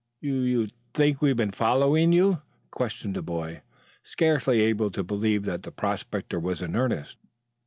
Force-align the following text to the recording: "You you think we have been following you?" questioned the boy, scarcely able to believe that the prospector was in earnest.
"You 0.19 0.33
you 0.37 0.65
think 0.95 1.21
we 1.21 1.29
have 1.29 1.37
been 1.37 1.51
following 1.51 2.11
you?" 2.11 2.41
questioned 2.71 3.15
the 3.15 3.21
boy, 3.21 3.61
scarcely 4.01 4.59
able 4.61 4.89
to 4.89 5.03
believe 5.03 5.43
that 5.43 5.61
the 5.61 5.71
prospector 5.71 6.39
was 6.39 6.63
in 6.63 6.75
earnest. 6.75 7.17